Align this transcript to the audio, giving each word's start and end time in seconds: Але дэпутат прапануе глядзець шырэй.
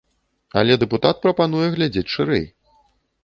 Але 0.61 0.77
дэпутат 0.83 1.19
прапануе 1.27 1.67
глядзець 1.75 2.13
шырэй. 2.17 2.45